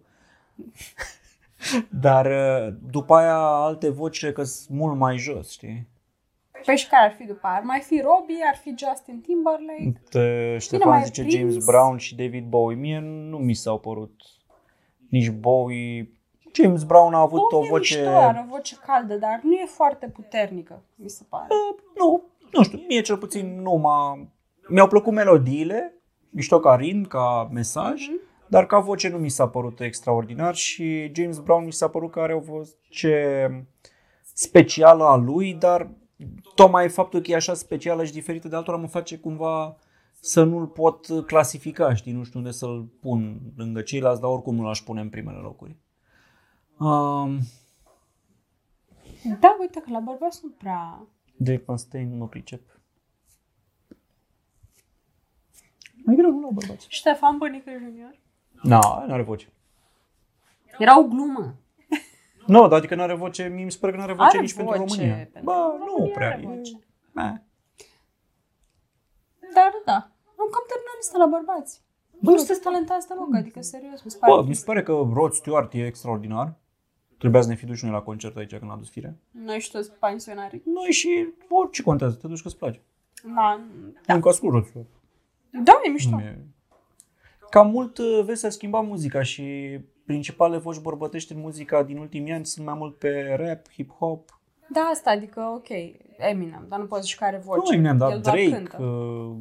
[2.02, 5.88] Dar uh, după aia alte voci cred că sunt mult mai jos, știi?
[6.66, 7.56] Păi și care ar fi după aia?
[7.56, 10.02] Ar mai fi Robbie, ar fi Justin Timberlake.
[10.10, 11.36] Te, Ștefan mai zice prins?
[11.36, 12.78] James Brown și David Bowie.
[12.78, 14.22] Mie nu mi s-au părut
[15.10, 16.12] nici Bowie.
[16.54, 17.96] James Brown a avut Bowie o voce...
[17.98, 21.48] mișto, are o voce caldă, dar nu e foarte puternică, mi se pare.
[21.98, 24.28] Nu, nu știu, mie cel puțin nu m-a...
[24.68, 25.94] Mi-au plăcut melodiile,
[26.30, 28.20] mișto ca rind, ca mesaj, Mhm.
[28.50, 32.20] Dar ca voce nu mi s-a părut extraordinar și James Brown mi s-a părut că
[32.20, 33.68] are o voce
[34.34, 35.90] specială a lui, dar
[36.56, 39.78] tocmai faptul că e așa specială și diferită de altora mă face cumva
[40.22, 44.64] să nu-l pot clasifica, știi, nu știu unde să-l pun lângă ceilalți, dar oricum nu
[44.64, 45.76] l-aș pune în primele locuri.
[46.78, 47.40] Um,
[49.40, 51.08] Da, uite că la bărbați nu prea...
[51.36, 52.62] Dave Mustaine nu pricep.
[56.06, 56.86] Mai greu, nu la bărbați.
[56.90, 58.20] Ștefan Bănică Junior.
[58.62, 59.48] Nu, nu are voce.
[60.78, 61.56] Era o glumă.
[62.48, 64.40] Nu, dar adică nu are voce, mie mi se pare că nu are voce Are
[64.40, 65.16] nici pentru voce România.
[65.16, 66.28] pentru Ba, nu România prea.
[66.32, 66.72] are e- voce.
[67.16, 67.34] Eh.
[69.56, 69.94] Dar da,
[70.42, 71.82] am cam terminat lista la bărbați.
[72.20, 74.34] Nu sunteți talentați deloc, adică serios, mi se pare.
[74.34, 76.54] Bă, mi se pare că Rod Stewart e extraordinar.
[77.18, 79.18] Trebuia să ne fi duși noi la concert aici când a dus fire.
[79.32, 80.62] Noi și toți pensionarii.
[80.66, 82.82] Noi și orice contează, te duci că îți place.
[83.36, 83.60] Da,
[84.06, 84.14] Da.
[84.14, 84.90] Încă ascult Rod Stewart.
[85.64, 86.10] da, e mișto.
[86.16, 86.46] Nu e-
[87.50, 92.34] Cam mult uh, vezi să schimba muzica și principalele voci bărbătești în muzica din ultimii
[92.34, 94.26] ani sunt mai mult pe rap, hip-hop,
[94.74, 95.68] Da, asta, adică, ok,
[96.18, 97.60] Eminem, dar nu poți zici că are voce.
[97.66, 98.84] Nu Eminem, dar El doar Drake, cântă.
[98.84, 99.38] uh,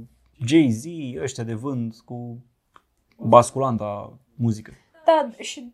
[0.46, 0.84] Jay-Z,
[1.22, 2.44] ăștia de vânt cu
[3.16, 4.72] basculanta muzică.
[5.04, 5.72] Da, și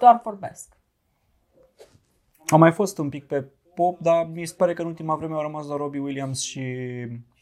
[0.00, 0.76] doar vorbesc.
[2.46, 5.34] Am mai fost un pic pe pop, dar mi se pare că în ultima vreme
[5.34, 6.62] au rămas doar Robbie Williams și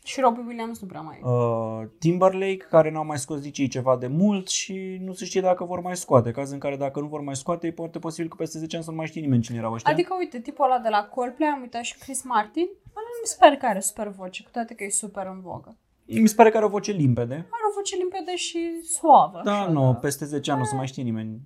[0.06, 1.28] Și Robbie Williams nu prea mai e.
[1.28, 5.40] uh, Timberlake, care n-au mai scos nici ei ceva de mult și nu se știe
[5.40, 6.30] dacă vor mai scoate.
[6.30, 8.84] Caz în care dacă nu vor mai scoate, e foarte posibil că peste 10 ani
[8.84, 9.92] să nu mai știe nimeni cine erau ăștia.
[9.92, 13.28] Adică, uite, tipul ăla de la Coldplay, am uitat și Chris Martin, ăla nu mi
[13.28, 15.76] se pare că are super voce, cu toate că e super în vogă.
[16.06, 17.34] Mi se pare că are o voce limpede.
[17.34, 19.40] Are o voce limpede și suavă.
[19.44, 21.40] Da, așa, nu, peste 10 ani nu o să mai știe nimeni.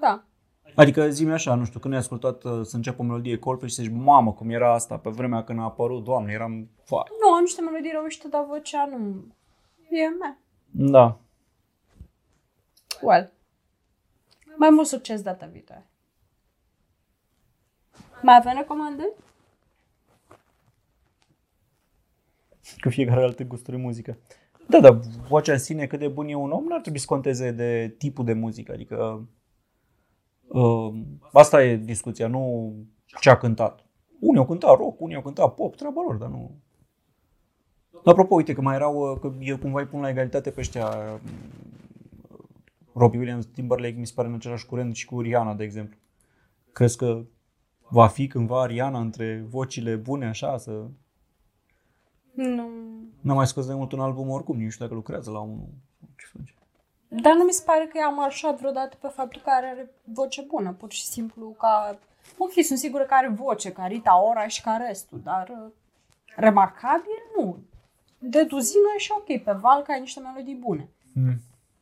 [0.00, 0.24] Da.
[0.74, 3.74] Adică zi așa, nu știu, când ai ascultat uh, să înceapă o melodie Coldplay și
[3.74, 7.02] zici, mamă, cum era asta pe vremea când a apărut, doamne, eram, vai.
[7.20, 9.24] Nu, am niște melodii reușite, dar vocea nu...
[9.90, 10.38] E mea.
[10.70, 11.18] Da.
[13.02, 13.32] Well.
[14.56, 15.86] Mai mult succes data viitoare.
[18.22, 19.12] Mai avem recomandări?
[22.80, 24.18] Că fiecare are alte gusturi în muzică.
[24.66, 27.50] Da, dar vocea în sine, cât de bun e un om, n-ar trebui să conteze
[27.50, 28.72] de tipul de muzică.
[28.72, 29.22] Adică uh,
[31.32, 32.74] asta e discuția, nu
[33.20, 33.84] ce a cântat.
[34.20, 36.58] Unii au cântat rock, unii au cântat pop, treaba lor, dar nu...
[38.04, 40.86] Apropo, uite că mai erau, uh, că eu cumva îi pun la egalitate pe ăștia
[40.86, 41.20] uh,
[42.92, 45.98] Robbie Williams, Timberlake, mi se pare în același curent și cu Rihanna, de exemplu.
[46.72, 47.24] Crezi că
[47.88, 50.86] va fi cândva Rihanna între vocile bune așa să...
[52.32, 52.68] Nu.
[53.20, 55.68] N-a mai scos de mult un album oricum, nu știu dacă lucrează la unul.
[56.16, 56.54] Ce face?
[57.08, 60.72] Dar nu mi se pare că i-am marșat vreodată pe faptul că are voce bună,
[60.72, 61.98] pur și simplu ca...
[62.36, 65.70] Ok, sunt sigură că are voce, ca Rita Ora și ca restul, dar uh,
[66.36, 67.58] remarcabil nu.
[68.18, 70.88] De duzină e și ok, pe Valca ai niște melodii bune.
[71.12, 71.40] Mm.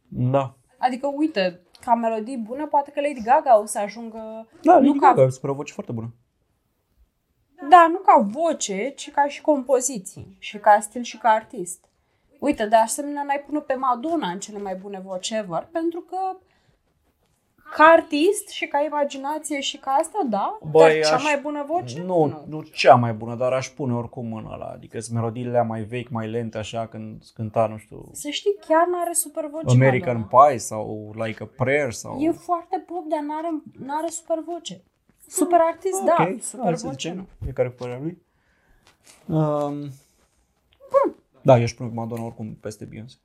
[0.08, 0.54] Da.
[0.78, 4.46] Adică, uite, ca melodii bune, poate că Lady Gaga o să ajungă...
[4.62, 6.14] Da, nu Lady ca, Gaga, super o voce foarte bună.
[7.68, 11.84] Da, nu ca voce, ci ca și compoziții și ca stil și ca artist.
[12.42, 16.16] Uite, de asemenea, n-ai pune pe Madonna în cele mai bune voci ever, pentru că
[17.76, 21.64] ca artist și ca imaginație și ca asta, da, Băi, dar cea aș- mai bună
[21.66, 22.00] voce?
[22.02, 25.48] Nu, nu, nu cea mai bună, dar aș pune oricum mâna la, adică sunt melodiile
[25.48, 29.46] alea mai vechi, mai lente, așa, când cânta, nu știu, Să știi, chiar n-are super
[29.46, 30.46] voce American Madonna.
[30.48, 32.20] Pie sau Like a Prayer sau...
[32.20, 34.82] E foarte pop, dar n-are, n-are super voce.
[35.26, 37.08] Super artist, da, ok, super hai să voce.
[37.08, 37.26] zicem, nu.
[37.42, 38.22] fiecare cu părerea lui.
[39.26, 39.88] Um,
[41.42, 43.16] da, eu aș pune Madonna oricum peste Beyoncé.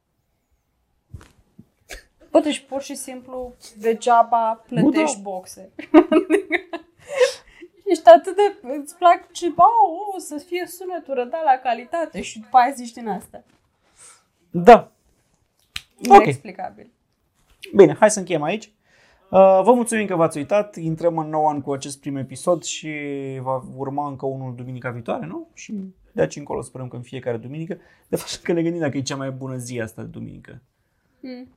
[2.32, 5.70] Bă, deci pur și simplu degeaba plătești Nu, boxe.
[7.92, 8.70] Ești atât de...
[8.82, 9.48] îți plac ce...
[9.48, 13.44] Oh, oh, să fie sunetul rădat la calitate și după aia zici din asta.
[14.50, 14.92] Da.
[16.10, 16.24] Ok.
[16.24, 16.90] Inexplicabil.
[17.76, 18.72] Bine, hai să încheiem aici.
[19.30, 20.76] Uh, vă mulțumim că v-ați uitat.
[20.76, 22.90] Intrăm în nou an cu acest prim episod și
[23.42, 25.48] va urma încă unul duminica viitoare, nu?
[25.54, 25.74] Și
[26.18, 27.78] de aici încolo sperăm că în fiecare duminică.
[28.08, 30.62] De fapt, că ne gândim dacă e cea mai bună zi asta de duminică.
[31.20, 31.48] Mm.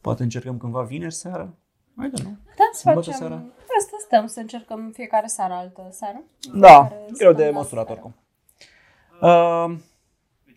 [0.00, 1.54] Poate încercăm cândva vineri seara?
[1.94, 2.28] Mai da, nu?
[2.30, 3.26] Da, să Sâmbătă facem...
[3.26, 3.42] seara?
[3.78, 6.22] Asta stăm, să încercăm fiecare seară altă seară.
[6.54, 8.00] Da, Fiecare greu de săptămână măsurat seară.
[8.00, 8.14] oricum.
[9.28, 9.78] Uh,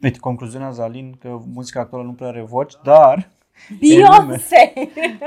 [0.01, 3.29] uite, concluzionează Alin că muzica actuală nu prea are voci, dar
[3.79, 4.73] Beyoncé!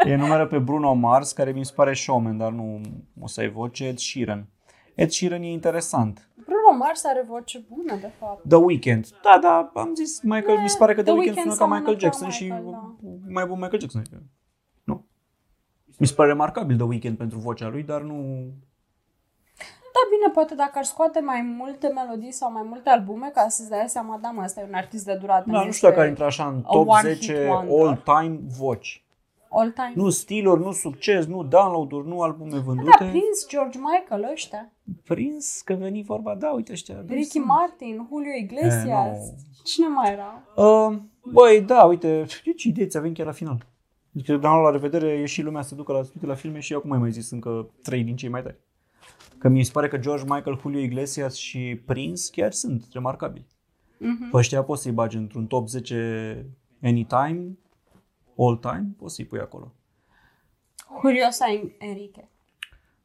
[0.05, 2.81] e numeră pe Bruno Mars, care mi se pare showman, dar nu
[3.21, 4.47] o să ai voce, Ed Sheeran.
[5.03, 6.29] Ed Sheeran e interesant.
[6.35, 8.49] Bruno Mars are voce bună, de fapt.
[8.49, 9.09] The Weeknd.
[9.23, 11.77] Da, da, am zis Michael, mi se pare că The, The Weeknd Weeknd sună ca
[11.77, 13.33] seamănă Michael ca Jackson Michael, și da.
[13.33, 14.01] mai bun Michael Jackson.
[14.01, 14.23] adică,
[14.85, 15.05] Nu.
[15.99, 18.15] Mi se pare remarcabil The Weeknd pentru vocea lui, dar nu...
[19.95, 23.71] Da, bine, poate dacă ar scoate mai multe melodii sau mai multe albume ca să-ți
[23.71, 25.51] dai seama, da, mă, ăsta e un artist de durată.
[25.51, 27.87] Da, nu știu dacă ar intra așa în a top one-hit 10 wonder.
[27.87, 29.05] all-time voci.
[29.53, 29.93] All time.
[29.95, 32.97] Nu stiluri, nu succes, nu download-uri, nu albume Da, vândute.
[32.99, 34.73] Prince, George Michael, ăștia.
[35.05, 36.95] Prins că veni vorba, da, uite ăștia.
[36.95, 37.45] da, Ricky sunt.
[37.45, 39.17] Martin, Julio Iglesias.
[39.17, 39.63] Eh, nu.
[39.65, 40.43] Cine mai era?
[40.57, 40.97] Uh,
[41.33, 43.67] băi, da, uite, ce ce idei ți avem chiar la final.
[44.15, 46.59] Adică, de la revedere, e și lumea să se ducă la, să ducă la filme
[46.61, 48.59] și acum ai mai zis încă trei din cei mai tari.
[49.39, 53.47] Că mi se pare că George Michael, Julio Iglesias și Prince chiar sunt remarcabili.
[53.99, 54.31] Mhm.
[54.31, 56.47] Pe ăștia poți să-i bagi într-un top 10
[56.83, 57.59] anytime,
[58.41, 59.73] all time, poți să-i pui acolo.
[61.03, 62.29] Julio sau Enrique.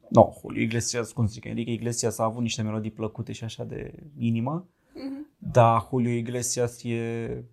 [0.10, 3.94] No, Julio Iglesias, cum zic, Enrique Iglesias a avut niște melodii plăcute și așa de
[4.18, 5.28] inimă, Mhm.
[5.38, 7.44] dar Julio Iglesias e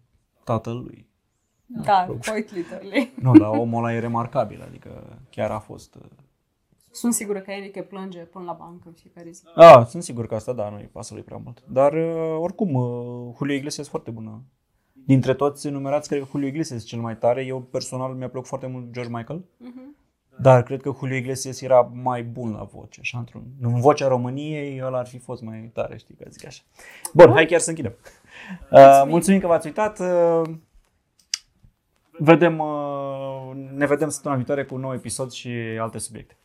[0.44, 1.10] tatăl lui.
[1.66, 3.12] Da, quite literally.
[3.20, 5.94] Nu, dar omul ăla e remarcabil, adică chiar a fost...
[5.94, 6.02] uh,
[6.90, 9.42] Sunt sigură că Enrique plânge până la bancă în fiecare zi.
[9.54, 11.62] Ah, sunt sigur că asta, da, nu-i pasă lui prea mult.
[11.68, 14.42] Dar, uh, oricum, uh, Julio Iglesias foarte bună.
[15.06, 17.44] Dintre toți numerați, cred că Julio Iglesias e cel mai tare.
[17.44, 19.44] Eu, personal, mi-a plăcut foarte mult George Michael.
[19.56, 19.96] Mhm.
[20.40, 24.82] Dar cred că Julio Iglesias era mai bun la voce, așa, într-un, în vocea României,
[24.84, 26.62] ăla ar fi fost mai tare, știi, că zic așa.
[27.12, 27.94] Bun, hai chiar să închidem.
[28.70, 29.98] Uh, mulțumim că v-ați uitat.
[29.98, 30.42] Uh,
[32.18, 35.48] vedem, uh, ne vedem săptămâna viitoare cu un nou episod și
[35.80, 36.36] alte subiecte.